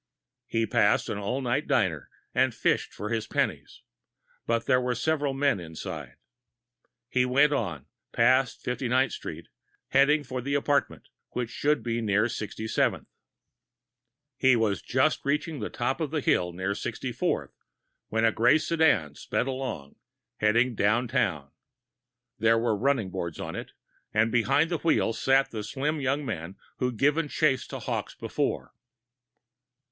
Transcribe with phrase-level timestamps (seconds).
[0.47, 3.83] He passed an all night diner, and fished for his pennies.
[4.47, 6.15] But there were several men inside.
[7.07, 9.47] He went on, past Fifty ninth Street,
[9.89, 13.09] heading for the apartment, which should be near Sixty seventh.
[14.37, 17.51] He was just reaching the top of the hill near Sixty fourth
[18.07, 19.97] when a gray sedan sped along,
[20.37, 21.51] heading downtown.
[22.39, 23.73] There were running boards on it,
[24.11, 28.73] and behind the wheel sat the slim young man who'd given chase to Hawkes before.